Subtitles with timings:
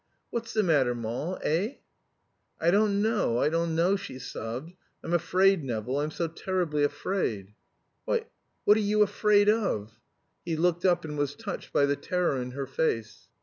[0.31, 1.75] "What's the matter, Moll, eh?"
[2.59, 4.73] "I don't know, I don't know," she sobbed.
[5.03, 7.53] "I'm afraid, Nevill I'm so terribly afraid."
[8.05, 8.25] "Why,
[8.65, 9.91] what are you afraid of?"
[10.43, 13.27] He looked up and was touched by the terror in her face.